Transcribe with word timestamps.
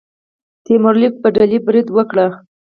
تیمور 0.63 0.95
لنګ 1.01 1.15
په 1.21 1.27
ډیلي 1.35 1.59
برید 1.67 1.87
وکړ. 1.91 2.17